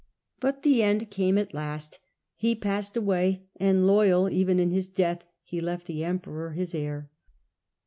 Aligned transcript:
But 0.39 0.63
the 0.63 0.81
end 0.81 1.11
came 1.11 1.37
at 1.37 1.53
last. 1.53 1.99
He 2.35 2.55
passed 2.55 2.97
away, 2.97 3.43
and, 3.57 3.85
loyal 3.85 4.27
even 4.31 4.59
in 4.59 4.71
his 4.71 4.87
death, 4.89 5.23
he 5.43 5.61
left 5.61 5.85
the 5.85 6.03
Emperor 6.03 6.53
his 6.53 6.73
heir. 6.73 7.11